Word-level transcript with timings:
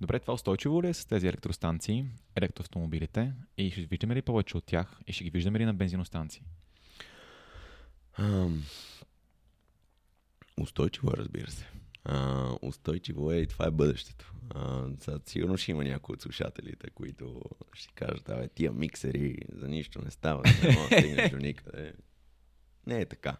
Добре, 0.00 0.20
това 0.20 0.34
устойчиво 0.34 0.82
ли 0.82 0.88
е 0.88 0.94
с 0.94 1.06
тези 1.06 1.26
електростанции, 1.26 2.04
електроавтомобилите 2.36 3.32
и 3.56 3.70
ще 3.70 3.80
виждаме 3.80 4.14
ли 4.14 4.22
повече 4.22 4.56
от 4.56 4.64
тях 4.64 5.00
и 5.06 5.12
ще 5.12 5.24
ги 5.24 5.30
виждаме 5.30 5.58
ли 5.58 5.64
на 5.64 5.74
бензиностанции? 5.74 6.42
Ам, 8.18 8.64
устойчиво 10.60 11.10
е, 11.10 11.16
разбира 11.16 11.50
се. 11.50 11.66
А, 12.04 12.48
устойчиво 12.62 13.32
е 13.32 13.36
и 13.36 13.46
това 13.46 13.66
е 13.66 13.70
бъдещето. 13.70 14.34
А, 14.54 14.88
сега, 15.00 15.18
сигурно 15.26 15.56
ще 15.56 15.70
има 15.70 15.84
някои 15.84 16.12
от 16.12 16.22
слушателите, 16.22 16.90
които 16.90 17.40
ще 17.72 17.94
кажат, 17.94 18.28
абе, 18.28 18.48
тия 18.48 18.72
миксери 18.72 19.38
за 19.52 19.68
нищо 19.68 20.02
не 20.04 20.10
стават, 20.10 20.46
не 20.62 20.76
мога 20.76 21.28
да 21.30 21.36
никъде. 21.36 21.92
Не 22.86 23.00
е 23.00 23.06
така. 23.06 23.36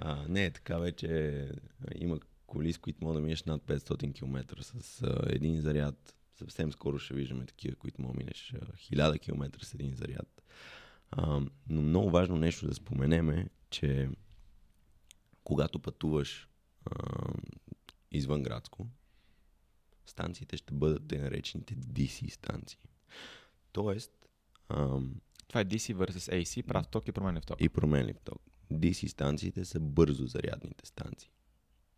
А, 0.00 0.28
не 0.28 0.44
е 0.44 0.50
така 0.50 0.78
вече. 0.78 1.48
Има 1.94 2.18
коли, 2.48 2.72
с 2.72 2.78
които 2.78 3.04
мога 3.04 3.14
да 3.14 3.20
минеш 3.20 3.44
над 3.44 3.62
500 3.62 4.14
км 4.14 4.62
с 4.62 5.02
а, 5.02 5.22
един 5.28 5.60
заряд. 5.60 6.14
Съвсем 6.34 6.72
скоро 6.72 6.98
ще 6.98 7.14
виждаме 7.14 7.46
такива, 7.46 7.76
които 7.76 8.02
мога 8.02 8.14
да 8.14 8.18
минеш 8.18 8.54
а, 8.54 8.66
1000 8.66 9.20
км 9.20 9.64
с 9.64 9.74
един 9.74 9.94
заряд. 9.94 10.42
А, 11.10 11.40
но 11.68 11.82
много 11.82 12.10
важно 12.10 12.36
нещо 12.36 12.66
да 12.66 12.74
споменем 12.74 13.30
е, 13.30 13.48
че 13.70 14.08
когато 15.44 15.78
пътуваш 15.78 16.48
а, 16.84 17.32
извън 18.12 18.42
градско, 18.42 18.86
станциите 20.06 20.56
ще 20.56 20.74
бъдат 20.74 21.08
те 21.08 21.18
наречените 21.18 21.76
DC 21.76 22.30
станции. 22.30 22.78
Тоест, 23.72 24.28
ам, 24.68 25.20
Това 25.48 25.60
е 25.60 25.64
DC 25.64 25.94
versus 25.94 26.42
AC, 26.42 26.66
прав 26.66 26.88
ток 26.88 27.08
и 27.08 27.12
променлив 27.12 27.46
ток. 27.46 27.60
и 27.60 27.68
променлив 27.68 28.16
ток. 28.24 28.42
DC 28.72 29.06
станциите 29.06 29.64
са 29.64 29.80
бързо 29.80 30.26
зарядните 30.26 30.86
станции. 30.86 31.30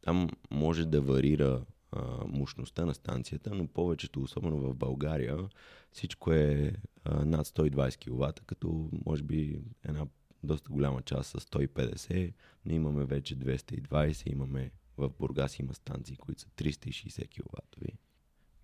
Там 0.03 0.29
може 0.51 0.87
да 0.87 1.01
варира 1.01 1.65
а, 1.93 2.03
мощността 2.27 2.85
на 2.85 2.95
станцията, 2.95 3.55
но 3.55 3.67
повечето, 3.67 4.23
особено 4.23 4.59
в 4.59 4.75
България, 4.75 5.49
всичко 5.93 6.33
е 6.33 6.73
а, 7.05 7.25
над 7.25 7.47
120 7.47 7.99
кВт, 7.99 8.41
като 8.47 8.91
може 9.07 9.23
би 9.23 9.61
една 9.85 10.07
доста 10.43 10.71
голяма 10.71 11.03
част 11.03 11.31
са 11.31 11.41
150, 11.41 12.33
но 12.65 12.75
имаме 12.75 13.05
вече 13.05 13.37
220, 13.37 14.33
имаме 14.33 14.71
в 14.97 15.11
Бургас 15.19 15.59
има 15.59 15.75
станции, 15.75 16.17
които 16.17 16.41
са 16.41 16.49
360 16.49 17.29
кВт. 17.29 17.77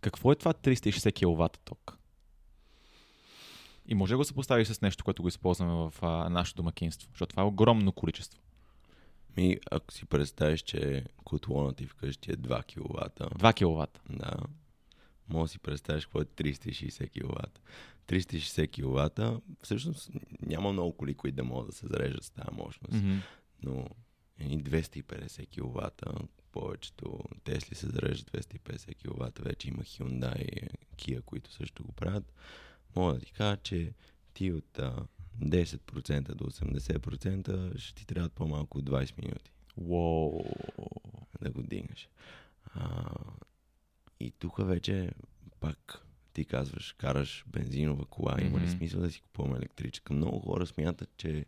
Какво 0.00 0.32
е 0.32 0.36
това 0.36 0.52
360 0.52 1.14
кВт 1.14 1.60
ток? 1.64 1.98
И 3.88 3.94
може 3.94 4.12
да 4.12 4.16
го 4.16 4.24
се 4.24 4.34
постави 4.34 4.64
с 4.64 4.80
нещо, 4.80 5.04
което 5.04 5.22
го 5.22 5.28
използваме 5.28 5.72
в 5.72 5.94
а, 6.02 6.28
нашето 6.28 6.56
домакинство, 6.56 7.08
защото 7.12 7.30
това 7.30 7.42
е 7.42 7.46
огромно 7.46 7.92
количество. 7.92 8.40
Ми, 9.36 9.58
ако 9.70 9.92
си 9.92 10.06
представиш, 10.06 10.62
че 10.62 11.04
котлона 11.24 11.74
ти 11.74 11.86
вкъщи 11.86 12.32
е 12.32 12.36
2 12.36 12.64
кВт, 12.64 13.18
2 13.18 13.54
кВт. 13.54 14.00
Да. 14.10 14.36
Може 15.28 15.42
да 15.42 15.48
си 15.48 15.58
представиш 15.58 16.04
какво 16.06 16.20
е 16.20 16.24
360 16.24 17.10
кВт. 17.10 17.60
360 18.08 18.70
кВт, 18.72 19.42
всъщност 19.62 20.10
няма 20.46 20.72
много 20.72 20.96
коли, 20.96 21.14
които 21.14 21.36
да 21.36 21.44
могат 21.44 21.66
да 21.66 21.72
се 21.72 21.86
зареждат 21.86 22.24
с 22.24 22.30
тази 22.30 22.56
мощност. 22.56 22.96
Mm-hmm. 22.96 23.20
Но 23.62 23.88
едни 24.38 24.64
250 24.64 25.48
кВт, 25.48 26.02
повечето 26.52 27.18
Тесли 27.44 27.74
се 27.74 27.86
зареждат 27.86 28.30
250 28.30 28.94
кВт, 28.96 29.38
вече 29.38 29.68
има 29.68 29.82
Hyundai 29.82 30.42
и 30.42 30.68
Kia, 30.96 31.22
които 31.22 31.52
също 31.52 31.84
го 31.84 31.92
правят. 31.92 32.32
Мога 32.96 33.14
да 33.14 33.20
ти 33.20 33.32
кажа, 33.32 33.56
че 33.56 33.92
ти 34.34 34.52
от 34.52 34.78
а, 34.78 35.06
10% 35.42 36.34
до 36.34 36.44
80% 36.44 37.78
ще 37.78 37.94
ти 37.94 38.06
трябват 38.06 38.32
по-малко 38.32 38.78
от 38.78 38.84
20 38.84 39.22
минути 39.22 39.50
Уоу. 39.76 40.44
да 41.42 41.50
го 41.50 41.62
дигнеш. 41.62 42.08
А, 42.74 43.10
и 44.20 44.30
тук 44.30 44.66
вече 44.66 45.10
пак 45.60 46.06
ти 46.32 46.44
казваш, 46.44 46.94
караш 46.98 47.44
бензинова 47.46 48.06
кола, 48.06 48.36
има 48.40 48.60
ли 48.60 48.68
смисъл 48.68 49.00
да 49.00 49.10
си 49.10 49.20
купуваме 49.20 49.56
електрическа? 49.56 50.14
Много 50.14 50.40
хора 50.40 50.66
смятат, 50.66 51.10
че 51.16 51.46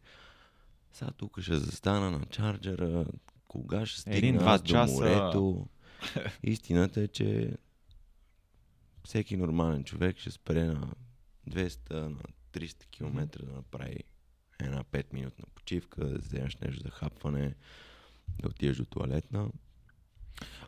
сега 0.93 1.11
тук 1.11 1.41
ще 1.41 1.57
застана 1.57 2.11
на 2.11 2.25
чарджера, 2.25 3.07
кога 3.49 3.87
ще 3.87 4.01
стигна 4.01 4.19
Един-два 4.19 4.53
аз 4.53 4.63
до 4.63 4.69
часа. 4.69 4.95
морето. 4.95 5.67
Истината 6.43 7.01
е, 7.01 7.09
че 7.09 7.57
всеки 9.05 9.37
нормален 9.37 9.85
човек 9.85 10.19
ще 10.19 10.31
спре 10.31 10.65
на 10.65 10.93
200, 11.51 11.93
на 11.93 12.19
300 12.53 12.87
км 12.87 13.47
да 13.47 13.53
направи 13.53 14.05
една 14.61 14.85
5 14.85 15.13
минутна 15.13 15.45
почивка, 15.55 16.05
да 16.05 16.19
вземеш 16.19 16.57
нещо 16.57 16.83
за 16.83 16.91
хапване, 16.91 17.55
да 18.43 18.49
отидеш 18.49 18.77
до 18.77 18.85
туалетна. 18.85 19.51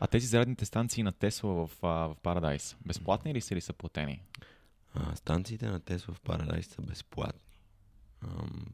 А 0.00 0.06
тези 0.06 0.26
зарядните 0.26 0.64
станции 0.64 1.02
на 1.02 1.12
Тесла 1.12 1.54
в, 1.54 1.70
в 1.82 2.16
Парадайс, 2.22 2.76
безплатни 2.86 3.34
ли 3.34 3.40
са 3.40 3.54
или 3.54 3.60
са 3.60 3.72
платени? 3.72 4.22
А, 4.94 5.16
станциите 5.16 5.68
на 5.68 5.80
Тесла 5.80 6.14
в 6.14 6.20
Парадайс 6.20 6.66
са 6.66 6.82
безплатни. 6.82 7.40
Ам, 8.22 8.66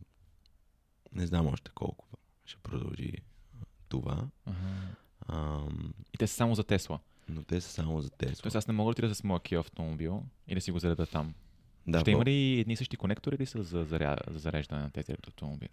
не 1.12 1.26
знам 1.26 1.46
още 1.46 1.70
колко 1.74 2.08
ще 2.44 2.58
продължи 2.62 3.12
това. 3.88 4.28
Ага. 4.46 4.88
Ам, 5.28 5.94
И 6.14 6.18
те 6.18 6.26
са 6.26 6.34
само 6.34 6.54
за 6.54 6.64
Тесла. 6.64 6.98
но 7.28 7.42
те 7.42 7.60
са 7.60 7.72
само 7.72 8.00
за 8.00 8.10
Тесла. 8.10 8.42
Тоест 8.42 8.56
аз 8.56 8.68
не 8.68 8.74
мога 8.74 8.88
да 8.88 8.90
отида 8.90 9.14
с 9.14 9.24
моя 9.24 9.40
Kia 9.40 9.60
автомобил 9.60 10.24
и 10.48 10.54
да 10.54 10.60
си 10.60 10.70
го 10.70 10.78
зареда 10.78 11.06
там. 11.06 11.34
Да, 11.88 12.00
Ще 12.00 12.10
Бо- 12.10 12.16
има 12.16 12.24
ли 12.24 12.60
едни 12.60 12.76
същи 12.76 12.96
конектори 12.96 13.36
или 13.36 13.46
са 13.46 13.62
за, 13.62 13.84
заря... 13.84 14.16
за 14.30 14.38
зареждане 14.38 14.82
на 14.82 14.90
тези 14.90 15.12
автомобили? 15.28 15.70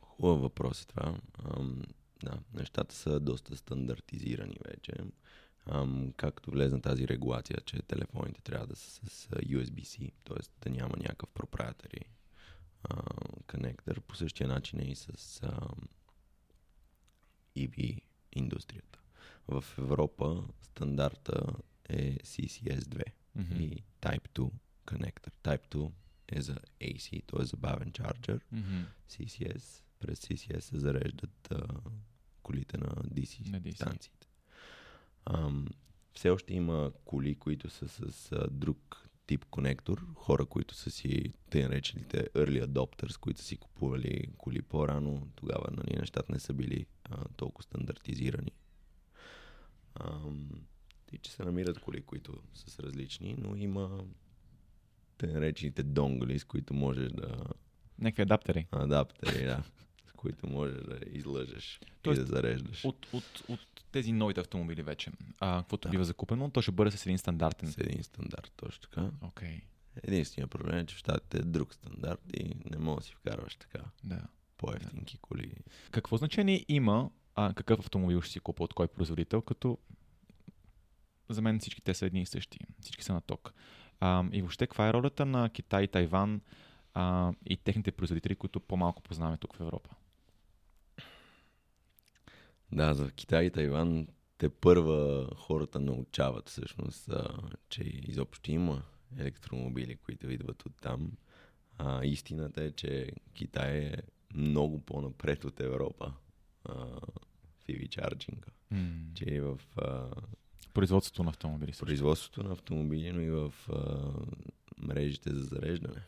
Хубав 0.00 0.40
въпрос 0.40 0.82
е 0.82 0.86
това. 0.86 1.20
Ам, 1.56 1.82
да, 2.24 2.38
нещата 2.54 2.94
са 2.94 3.20
доста 3.20 3.56
стандартизирани 3.56 4.56
вече. 4.64 4.92
Ам, 5.66 6.12
както 6.16 6.50
влезна 6.50 6.80
тази 6.80 7.08
регулация, 7.08 7.56
че 7.64 7.82
телефоните 7.82 8.42
трябва 8.42 8.66
да 8.66 8.76
са 8.76 8.90
с 9.06 9.28
USB-C, 9.28 10.12
т.е. 10.24 10.38
да 10.64 10.70
няма 10.70 10.94
някакъв 10.96 11.28
проприетари 11.28 12.00
конектор. 13.50 14.00
По 14.00 14.16
същия 14.16 14.48
начин 14.48 14.80
е 14.80 14.84
и 14.84 14.94
с 14.96 15.40
ам, 15.42 15.88
EV 17.56 18.00
индустрията. 18.32 18.98
В 19.48 19.64
Европа 19.78 20.44
стандарта 20.62 21.42
е 21.88 22.14
CCS2 22.16 23.02
Мгм. 23.36 23.62
и 23.62 23.82
Type 24.00 24.28
2 24.34 24.50
конектор. 24.86 25.32
Type 25.42 25.74
2 25.74 25.90
е 26.28 26.40
за 26.40 26.56
AC, 26.80 27.22
т.е. 27.26 27.44
за 27.44 27.56
бавен 27.56 27.92
чарджер. 27.92 28.44
CCS, 29.10 29.82
през 30.00 30.20
CCS 30.20 30.60
се 30.60 30.78
зареждат 30.78 31.48
а, 31.50 31.66
колите 32.42 32.78
на 32.78 32.86
DC, 32.86 33.50
На 33.50 33.60
DC. 33.60 33.74
станциите. 33.74 34.26
Ам, 35.24 35.68
все 36.14 36.30
още 36.30 36.54
има 36.54 36.92
коли, 37.04 37.34
които 37.34 37.70
са 37.70 37.88
с 37.88 38.32
а, 38.32 38.48
друг 38.50 39.08
тип 39.26 39.44
конектор. 39.50 40.06
Хора, 40.14 40.46
които 40.46 40.74
са 40.74 40.90
си, 40.90 41.32
те 41.50 41.62
наречените 41.62 42.28
early 42.34 42.66
adopters, 42.66 43.18
които 43.18 43.40
са 43.40 43.46
си 43.46 43.56
купували 43.56 44.26
коли 44.38 44.62
по-рано. 44.62 45.28
Тогава 45.36 45.66
нали, 45.70 45.96
нещата 46.00 46.32
не 46.32 46.38
са 46.38 46.52
били 46.52 46.86
а, 47.04 47.24
толкова 47.36 47.62
стандартизирани. 47.62 48.52
Ам, 49.94 50.50
и 51.12 51.18
че 51.18 51.32
се 51.32 51.44
намират 51.44 51.78
коли, 51.78 52.02
които 52.02 52.42
са 52.54 52.70
с 52.70 52.78
различни, 52.78 53.34
но 53.38 53.56
има 53.56 54.04
те 55.22 55.32
наречените 55.32 55.82
донгли, 55.82 56.38
с 56.38 56.44
които 56.44 56.74
можеш 56.74 57.08
да 57.12 57.36
Някакви 57.98 58.22
адаптери. 58.22 58.66
адаптери, 58.70 59.44
да, 59.44 59.62
с 60.06 60.12
които 60.12 60.46
можеш 60.46 60.76
да 60.82 60.98
излъжеш 61.10 61.80
Тоест, 62.02 62.18
и 62.18 62.24
да 62.24 62.26
зареждаш. 62.26 62.84
От, 62.84 63.06
от, 63.12 63.42
от 63.48 63.60
тези 63.92 64.12
новите 64.12 64.40
автомобили 64.40 64.82
вече, 64.82 65.10
а, 65.40 65.58
каквото 65.58 65.88
Да. 65.88 65.90
бива 65.92 66.04
закупено, 66.04 66.50
то 66.50 66.62
ще 66.62 66.72
бъде 66.72 66.90
с 66.90 67.06
един 67.06 67.18
стандартен. 67.18 67.72
С 67.72 67.78
един 67.78 68.02
стандарт, 68.02 68.52
точно 68.56 68.80
така. 68.80 69.10
Окей, 69.22 69.60
Единственият 70.02 70.50
проблем 70.50 70.78
е, 70.78 70.86
че 70.86 70.94
в 70.94 70.98
щатите 70.98 71.38
е 71.38 71.42
друг 71.42 71.74
стандарт 71.74 72.20
и 72.36 72.54
не 72.70 72.78
можеш 72.78 72.98
да 72.98 73.06
си 73.06 73.14
вкарваш 73.14 73.56
така 73.56 73.84
да. 74.04 74.22
по-ефтинки 74.56 75.18
коли. 75.18 75.52
Какво 75.90 76.16
значение 76.16 76.64
има 76.68 77.10
а, 77.34 77.54
какъв 77.54 77.78
автомобил 77.80 78.20
ще 78.20 78.32
си 78.32 78.40
купа 78.40 78.64
от 78.64 78.74
кой 78.74 78.88
производител, 78.88 79.42
като 79.42 79.78
за 81.28 81.42
мен 81.42 81.58
всички 81.60 81.80
те 81.82 81.94
са 81.94 82.06
едни 82.06 82.22
и 82.22 82.26
същи. 82.26 82.58
Всички 82.80 83.04
са 83.04 83.12
на 83.12 83.20
ток. 83.20 83.52
А, 84.04 84.24
и 84.32 84.42
въобще, 84.42 84.66
каква 84.66 84.88
е 84.88 84.92
ролята 84.92 85.26
на 85.26 85.50
Китай, 85.50 85.86
Тайван 85.86 86.40
а, 86.94 87.32
и 87.46 87.56
техните 87.56 87.92
производители, 87.92 88.34
които 88.34 88.60
по-малко 88.60 89.02
познаваме 89.02 89.36
тук 89.36 89.56
в 89.56 89.60
Европа? 89.60 89.90
Да, 92.72 92.94
за 92.94 93.10
Китай 93.10 93.44
и 93.44 93.50
Тайван 93.50 94.06
те 94.38 94.48
първа 94.48 95.28
хората 95.36 95.80
научават 95.80 96.48
всъщност, 96.48 97.08
а, 97.08 97.38
че 97.68 97.82
изобщо 97.84 98.50
има 98.50 98.82
електромобили, 99.18 99.96
които 99.96 100.30
идват 100.30 100.66
от 100.66 100.72
там. 100.80 101.12
А, 101.78 102.04
истината 102.04 102.64
е, 102.64 102.70
че 102.70 103.12
Китай 103.34 103.78
е 103.78 103.96
много 104.34 104.80
по-напред 104.80 105.44
от 105.44 105.60
Европа 105.60 106.12
а, 106.64 106.74
в 106.74 107.66
EV 107.68 107.88
чарджинга. 107.88 108.50
М, 108.70 108.92
Че 109.14 109.24
и 109.24 109.40
в 109.40 109.60
а, 109.76 110.10
Производството 110.74 111.22
на 111.22 111.30
автомобили. 111.30 111.72
също. 111.72 111.86
производството 111.86 112.42
на 112.42 112.52
автомобили, 112.52 113.12
но 113.12 113.20
и 113.20 113.30
в 113.30 113.52
а, 113.68 114.10
мрежите 114.78 115.34
за 115.34 115.44
зареждане. 115.44 116.02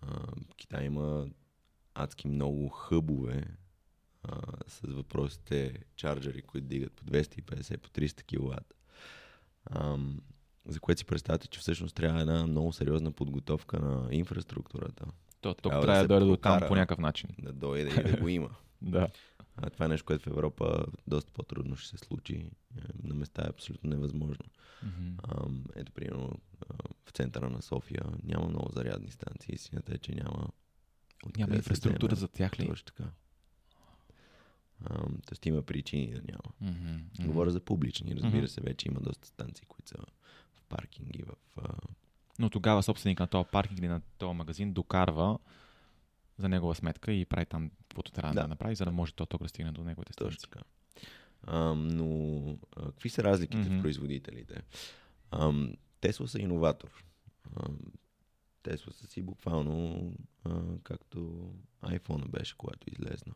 А, 0.00 0.26
Китай 0.56 0.84
има 0.84 1.26
адски 1.94 2.28
много 2.28 2.68
хъбове 2.68 3.44
а, 4.22 4.40
с 4.66 4.80
въпросите 4.80 5.74
чарджери, 5.96 6.42
които 6.42 6.68
дигат 6.68 6.92
по 6.92 7.04
250, 7.04 7.76
по 7.76 7.88
300 7.88 8.22
кВт. 8.24 8.74
За 10.66 10.80
което 10.80 10.98
си 10.98 11.04
представяте, 11.04 11.48
че 11.48 11.60
всъщност 11.60 11.96
трябва 11.96 12.20
една 12.20 12.46
много 12.46 12.72
сериозна 12.72 13.12
подготовка 13.12 13.78
на 13.78 14.08
инфраструктурата. 14.14 15.04
То, 15.40 15.54
тук 15.54 15.72
Трябва 15.72 15.86
трябва 15.86 16.02
да 16.02 16.08
дойде 16.08 16.26
до 16.26 16.36
там 16.36 16.60
по 16.68 16.74
някакъв 16.74 16.98
начин. 16.98 17.30
Да 17.38 17.52
дойде 17.52 18.00
и 18.00 18.12
да 18.12 18.16
го 18.20 18.28
има. 18.28 18.50
Да. 18.82 19.08
А 19.62 19.70
това 19.70 19.84
е 19.84 19.88
нещо, 19.88 20.06
което 20.06 20.24
в 20.24 20.32
Европа 20.32 20.84
доста 21.06 21.32
по-трудно 21.32 21.76
ще 21.76 21.88
се 21.98 22.04
случи. 22.04 22.34
Е, 22.34 22.80
На 23.02 23.14
места 23.14 23.42
е 23.46 23.50
абсолютно 23.50 23.90
невъзможно. 23.90 24.44
Мгм. 24.82 25.16
Ам, 25.28 25.64
ето, 25.76 25.92
примерно, 25.92 26.40
а, 26.68 26.74
в 27.06 27.10
центъра 27.10 27.50
на 27.50 27.62
София 27.62 28.02
няма 28.22 28.48
много 28.48 28.72
зарядни 28.72 29.10
станции. 29.10 29.54
Истината 29.54 29.94
е, 29.94 29.98
че 29.98 30.14
няма. 30.14 30.48
Няма 31.36 31.54
инфраструктура 31.56 32.16
за 32.16 32.28
тях 32.28 32.60
ли? 32.60 32.66
Точно 32.66 32.86
така. 32.86 33.10
Тоест 35.26 35.46
има 35.46 35.62
причини 35.62 36.12
да 36.12 36.20
няма. 36.28 36.72
Мгм. 36.72 36.92
Мгм. 36.92 37.26
Говоря 37.26 37.50
за 37.50 37.60
публични, 37.60 38.14
разбира 38.14 38.36
Мгм. 38.36 38.46
се, 38.46 38.60
вече 38.60 38.88
има 38.88 39.00
доста 39.00 39.28
станции, 39.28 39.66
които 39.66 39.88
са 39.88 39.96
в 40.54 40.62
паркинги, 40.68 41.22
в... 41.22 41.60
А, 41.62 41.74
Но 42.38 42.50
тогава 42.50 42.82
собственик 42.82 43.20
на 43.20 43.26
този 43.26 43.48
паркинг 43.52 43.78
или 43.78 43.88
на 43.88 44.00
този 44.18 44.36
магазин 44.36 44.72
докарва 44.72 45.38
за 46.40 46.48
негова 46.48 46.74
сметка 46.74 47.12
и 47.12 47.24
прави 47.24 47.46
там 47.46 47.70
каквото 47.80 48.12
трябва 48.12 48.34
да, 48.34 48.42
Да. 48.42 48.48
направи, 48.48 48.74
за 48.74 48.84
да 48.84 48.92
може 48.92 49.12
ток 49.12 49.42
да 49.42 49.48
стигне 49.48 49.72
до 49.72 49.84
неговите 49.84 50.12
точно 50.12 50.30
станции. 50.30 50.50
така. 50.50 50.64
Ам, 51.48 51.88
но 51.88 52.38
а, 52.76 52.84
какви 52.84 53.08
са 53.08 53.24
разликите 53.24 53.58
Мгм. 53.60 53.78
в 53.78 53.82
производителите? 53.82 54.62
Ам, 55.30 55.74
Тесла 56.00 56.28
са 56.28 56.40
иноватор. 56.40 57.04
Ам, 57.56 57.78
Тесла 58.62 58.92
са 58.92 59.06
си 59.06 59.22
буквално 59.22 60.12
а, 60.44 60.60
както 60.82 61.50
iPhone 61.82 62.28
беше, 62.28 62.56
когато 62.56 62.86
излезна. 62.90 63.34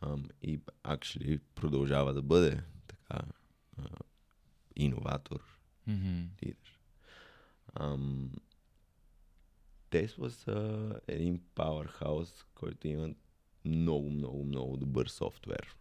Ам, 0.00 0.24
и 0.42 0.58
actually 0.84 1.40
продължава 1.54 2.14
да 2.14 2.22
бъде 2.22 2.62
така 2.86 3.20
а, 3.78 3.82
иноватор, 4.76 5.58
лидер. 6.42 6.78
Ам, 7.74 8.30
Тесла 9.96 10.30
са 10.30 10.90
един 11.08 11.40
powerhouse, 11.54 12.44
който 12.54 12.88
има 12.88 13.14
много, 13.64 14.10
много, 14.10 14.44
много 14.44 14.76
добър 14.76 15.06
софтуер. 15.06 15.76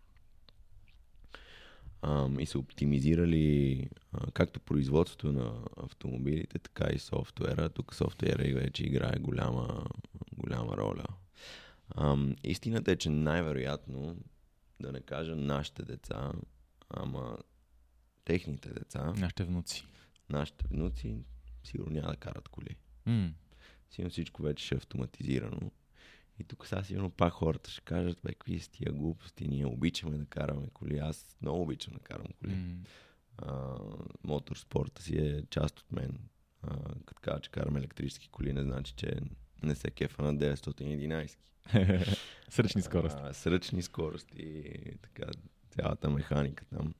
Ам, 2.02 2.40
и 2.40 2.46
са 2.46 2.60
оптимизирали 2.60 3.90
а, 4.12 4.32
както 4.32 4.60
производството 4.60 5.32
на 5.32 5.64
автомобилите, 5.78 6.60
така 6.60 6.90
и 6.94 7.00
софтуера. 7.00 7.70
Тук 7.70 7.96
софтуера 7.96 8.60
вече 8.60 8.84
играе 8.84 9.20
голяма, 9.20 9.86
голяма 10.34 10.78
роля. 10.78 11.06
Ам, 11.96 12.36
истината 12.44 12.92
е, 12.92 12.96
че 12.96 13.10
най-вероятно, 13.10 14.18
да 14.80 14.92
не 14.92 15.02
кажа 15.02 15.36
нашите 15.36 15.84
деца, 15.84 16.32
ама 16.90 17.38
техните 18.26 18.70
деца, 18.70 19.14
Нашите 19.18 19.44
внуци. 19.44 19.86
нашите 20.30 20.66
внуци 20.68 21.18
сигурно 21.64 21.94
няма 21.94 22.10
да 22.10 22.16
карат 22.18 22.48
коли. 22.50 22.76
М. 23.06 23.34
Сигурно 23.90 24.10
всичко 24.10 24.44
вече 24.44 24.66
ще 24.66 24.76
е 24.76 24.78
автоматизирано. 24.78 25.72
И 26.40 26.44
тук 26.44 26.68
сега 26.68 26.84
сигурно 26.84 27.10
пак 27.10 27.34
хората 27.34 27.72
ще 27.72 27.82
кажат, 27.82 28.20
бе, 28.24 28.34
какви 28.34 28.60
са 28.60 28.72
тия 28.72 28.92
глупости, 28.92 29.48
ние 29.48 29.66
обичаме 29.66 30.18
да 30.18 30.26
караме 30.26 30.68
коли. 30.74 30.98
Аз 30.98 31.38
много 31.42 31.62
обичам 31.62 31.94
да 31.94 32.00
карам 32.00 32.28
коли. 32.40 32.56
М. 32.56 32.76
А, 33.38 33.78
моторспорта 34.24 35.02
си 35.02 35.18
е 35.18 35.44
част 35.50 35.80
от 35.80 35.92
мен. 35.92 36.20
А, 36.62 36.76
като 37.06 37.22
кажа, 37.22 37.40
че 37.40 37.52
карам 37.52 37.78
електрически 37.78 38.30
коли, 38.32 38.54
не 38.54 38.64
значи, 38.64 38.94
че 38.94 39.20
не 39.64 39.76
се 39.76 39.92
кефа 39.92 40.24
на 40.24 40.38
911. 40.38 41.38
Сръчни 42.50 42.82
скорости. 42.82 43.22
А, 43.24 43.34
с 43.34 43.48
ръчни 43.48 43.82
скорости 43.82 44.42
и 44.42 44.98
така, 45.02 45.32
цялата 45.70 46.10
механика 46.10 46.66
там. 46.66 46.94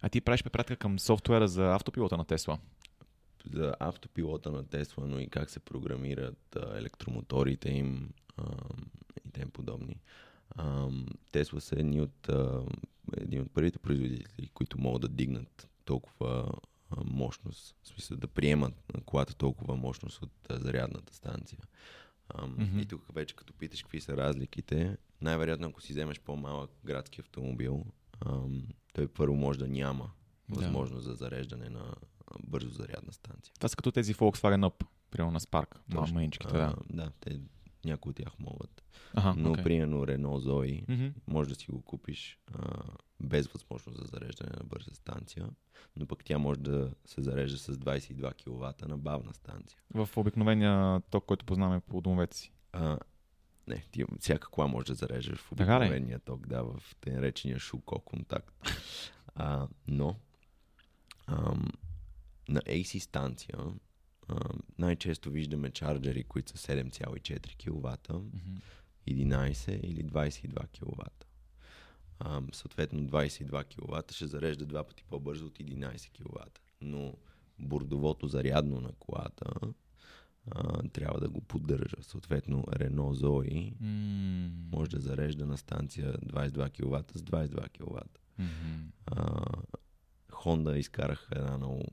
А 0.00 0.08
ти 0.08 0.20
правиш 0.20 0.42
препратка 0.42 0.76
към 0.76 0.98
софтуера 0.98 1.48
за 1.48 1.74
автопилота 1.74 2.16
на 2.16 2.24
Тесла. 2.24 2.58
За 3.52 3.74
автопилота 3.80 4.50
на 4.50 4.66
Тесла, 4.66 5.06
но 5.06 5.18
и 5.20 5.26
как 5.26 5.50
се 5.50 5.60
програмират 5.60 6.56
а, 6.56 6.78
електромоторите 6.78 7.70
им 7.70 8.10
а, 8.36 8.44
и 9.26 9.30
тем 9.30 9.50
подобни. 9.50 9.96
Тесла 11.32 11.60
са 11.60 11.76
едни 11.78 12.00
от, 12.00 12.28
а, 12.28 12.62
едни 13.16 13.40
от 13.40 13.50
първите 13.52 13.78
производители, 13.78 14.48
които 14.54 14.80
могат 14.80 15.02
да 15.02 15.08
дигнат 15.08 15.68
толкова 15.84 16.52
а, 16.90 17.04
мощност, 17.04 17.76
в 17.82 17.88
смисъл 17.88 18.16
да 18.16 18.26
приемат 18.26 18.94
на 18.94 19.00
колата 19.00 19.34
толкова 19.34 19.76
мощност 19.76 20.22
от 20.22 20.32
а, 20.50 20.58
зарядната 20.58 21.14
станция. 21.14 21.58
А, 22.28 22.46
Мгм. 22.46 22.78
И 22.78 22.86
тук 22.86 23.14
вече 23.14 23.36
като 23.36 23.52
питаш 23.52 23.82
какви 23.82 24.00
са 24.00 24.16
разликите, 24.16 24.96
най-вероятно 25.20 25.68
ако 25.68 25.80
си 25.80 25.92
вземеш 25.92 26.20
по-малък 26.20 26.70
градски 26.84 27.20
автомобил, 27.20 27.84
а, 28.20 28.40
той 28.92 29.08
първо 29.08 29.36
може 29.36 29.58
да 29.58 29.68
няма 29.68 30.10
Да. 30.48 30.56
възможност 30.56 31.04
за 31.04 31.14
зареждане 31.14 31.68
на 31.68 31.94
бързо 32.46 32.70
зарядна 32.70 33.12
станция. 33.12 33.54
Това 33.54 33.68
са 33.68 33.76
като 33.76 33.92
тези 33.92 34.14
Volkswagen 34.14 34.68
Up, 34.70 34.84
примерно 35.10 35.32
на 35.32 35.40
Spark. 35.40 35.76
Точно. 35.94 36.14
маничките, 36.14 36.52
да. 36.52 36.74
А, 36.90 36.96
да, 36.96 37.10
те, 37.20 37.40
някои 37.84 38.10
от 38.10 38.16
тях 38.16 38.38
могат. 38.38 38.82
Аха, 39.14 39.34
Но 39.36 39.50
окей. 39.50 39.64
примерно 39.64 40.06
Renault 40.06 40.46
Zoe 40.48 40.84
Мгм. 40.88 41.08
може 41.26 41.48
да 41.48 41.54
си 41.54 41.66
го 41.70 41.82
купиш 41.82 42.38
а, 42.54 42.82
без 43.20 43.46
възможност 43.46 43.98
за 43.98 44.04
зареждане 44.06 44.50
на 44.58 44.64
бърза 44.64 44.94
станция, 44.94 45.48
но 45.96 46.06
пък 46.06 46.24
тя 46.24 46.38
може 46.38 46.60
да 46.60 46.90
се 47.04 47.22
зарежда 47.22 47.58
с 47.58 47.76
22 47.76 48.34
кВт 48.34 48.88
на 48.88 48.98
бавна 48.98 49.34
станция. 49.34 49.78
В 49.94 50.08
обикновения 50.16 51.00
ток, 51.10 51.24
който 51.24 51.44
познаваме 51.44 51.80
по 51.80 52.00
домовете 52.00 52.36
си. 52.36 52.52
А, 52.72 52.98
не, 53.66 53.84
ти, 53.92 54.04
всяка 54.20 54.48
кола 54.48 54.66
може 54.66 54.86
да 54.86 54.94
зареждаш 54.94 55.38
в 55.38 55.52
обикновения 55.52 56.18
ток, 56.18 56.46
да, 56.46 56.62
в 56.62 56.82
те 57.00 57.12
наречения 57.12 57.58
шуко 57.58 58.00
контакт. 58.00 58.54
А, 59.34 59.68
но 59.88 60.16
ам, 61.26 61.68
на 62.50 62.60
AC 62.60 62.98
станция 62.98 63.58
ам, 63.58 63.74
най-често 64.78 65.30
виждаме 65.30 65.70
чарджери, 65.70 66.24
които 66.24 66.58
са 66.58 66.72
7,4 66.72 67.56
кВт, 67.56 68.08
Мгм. 68.08 68.56
11 69.08 69.80
или 69.80 70.04
22 70.04 70.66
кВт. 70.68 71.26
Съответно 72.52 73.00
22 73.00 73.64
кВт 73.64 74.12
ще 74.12 74.26
зарежда 74.26 74.66
два 74.66 74.84
пъти 74.84 75.04
по-бързо 75.04 75.46
от 75.46 75.58
11 75.58 76.10
кВт. 76.10 76.60
Но 76.80 77.14
бордовото 77.58 78.26
зарядно 78.28 78.80
на 78.80 78.92
колата 78.92 79.44
а, 80.50 80.88
трябва 80.88 81.20
да 81.20 81.28
го 81.28 81.40
поддържа. 81.40 81.96
Съответно 82.02 82.62
Renault 82.62 83.14
Zoe 83.14 83.72
М. 83.80 84.50
може 84.72 84.90
да 84.90 85.00
зарежда 85.00 85.46
на 85.46 85.58
станция 85.58 86.12
22 86.12 86.70
кВт 86.70 87.12
с 87.14 87.22
22 87.22 87.68
кВт. 87.68 88.18
Honda 90.32 90.74
изкараха 90.74 91.38
една 91.38 91.56
много 91.56 91.84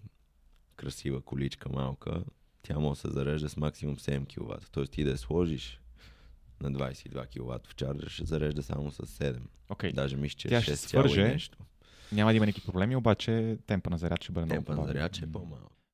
красива 0.78 1.22
количка 1.22 1.70
малка. 1.70 2.24
Тя 2.64 2.80
може 2.80 3.02
да 3.02 3.08
се 3.08 3.14
зарежда 3.14 3.50
с 3.50 3.58
максимум 3.58 3.96
7 3.96 4.28
кВт. 4.28 4.69
Тоест 4.72 4.92
ти 4.92 5.04
да 5.04 5.10
я 5.10 5.18
сложиш 5.18 5.80
на 6.62 6.72
22 6.72 7.28
кВт 7.28 7.68
в 7.68 7.76
чарджер, 7.76 8.10
ще 8.10 8.26
зарежда 8.26 8.64
само 8.64 8.92
с 8.92 8.98
7. 8.98 9.40
Окей. 9.69 9.92
Даже 9.92 10.18
мисля, 10.18 10.38
че 10.38 10.48
Тя 10.48 10.57
е 10.57 10.62
ще 10.62 10.72
6 10.72 10.76
свърже. 10.76 11.24
нещо. 11.24 11.57
Няма 12.12 12.31
да 12.31 12.38
има 12.38 12.46
никакви 12.46 12.66
проблеми, 12.66 12.96
обаче 12.96 13.57
темпа 13.68 13.90
на 13.90 13.98
заряд 13.98 14.24
ще 14.24 14.31
бъде 14.31 14.46
много 14.46 14.66
Темпа 14.66 14.81
на 14.81 14.88
заряд 14.88 15.16
ще 15.16 15.26
е 15.26 15.31
по-малък. 15.31 15.72